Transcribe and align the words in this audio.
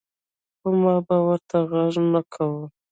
خو 0.59 0.69
ما 0.81 0.95
به 1.07 1.15
ورته 1.25 1.57
غږ 1.71 1.93
نۀ 2.11 2.21
کوۀ 2.33 2.63
ـ 2.69 2.71